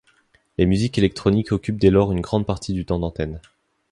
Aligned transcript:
Les 0.57 0.65
musiques 0.65 0.97
électroniques 0.97 1.51
occupent 1.51 1.77
dès 1.79 1.91
lors 1.91 2.11
une 2.11 2.21
grande 2.21 2.47
partie 2.47 2.73
du 2.73 2.87
temps 2.87 2.97
d'antenne. 2.97 3.39